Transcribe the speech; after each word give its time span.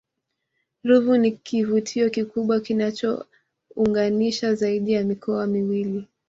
ruvu 0.83 1.17
ni 1.17 1.31
kivutio 1.31 2.09
kikubwa 2.09 2.59
kinachounganisha 2.61 4.55
zaidi 4.55 4.93
ya 4.93 5.03
mikoa 5.03 5.47
miwili 5.47 6.07